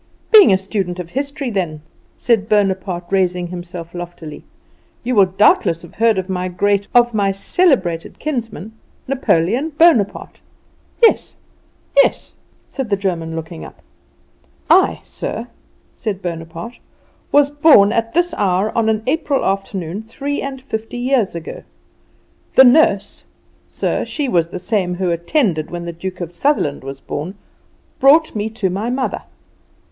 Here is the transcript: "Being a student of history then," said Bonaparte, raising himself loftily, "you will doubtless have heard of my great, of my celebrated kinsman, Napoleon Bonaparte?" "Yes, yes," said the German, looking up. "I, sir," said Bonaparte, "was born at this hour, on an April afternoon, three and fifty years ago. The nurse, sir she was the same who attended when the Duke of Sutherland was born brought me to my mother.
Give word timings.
"Being 0.31 0.51
a 0.51 0.57
student 0.57 0.97
of 0.99 1.11
history 1.11 1.51
then," 1.51 1.83
said 2.17 2.49
Bonaparte, 2.49 3.03
raising 3.11 3.45
himself 3.45 3.93
loftily, 3.93 4.43
"you 5.03 5.13
will 5.13 5.27
doubtless 5.27 5.83
have 5.83 5.93
heard 5.93 6.17
of 6.17 6.27
my 6.27 6.47
great, 6.47 6.87
of 6.95 7.13
my 7.13 7.29
celebrated 7.29 8.17
kinsman, 8.17 8.71
Napoleon 9.07 9.69
Bonaparte?" 9.77 10.41
"Yes, 11.03 11.35
yes," 11.95 12.33
said 12.67 12.89
the 12.89 12.97
German, 12.97 13.35
looking 13.35 13.63
up. 13.63 13.83
"I, 14.71 15.01
sir," 15.03 15.47
said 15.93 16.19
Bonaparte, 16.23 16.79
"was 17.31 17.51
born 17.51 17.91
at 17.91 18.15
this 18.15 18.33
hour, 18.33 18.75
on 18.75 18.89
an 18.89 19.03
April 19.05 19.45
afternoon, 19.45 20.01
three 20.01 20.41
and 20.41 20.59
fifty 20.63 20.97
years 20.97 21.35
ago. 21.35 21.61
The 22.55 22.63
nurse, 22.63 23.23
sir 23.69 24.03
she 24.05 24.27
was 24.27 24.47
the 24.47 24.57
same 24.57 24.95
who 24.95 25.11
attended 25.11 25.69
when 25.69 25.85
the 25.85 25.93
Duke 25.93 26.21
of 26.21 26.31
Sutherland 26.31 26.83
was 26.83 26.99
born 27.01 27.35
brought 27.99 28.35
me 28.35 28.49
to 28.49 28.71
my 28.71 28.89
mother. 28.89 29.21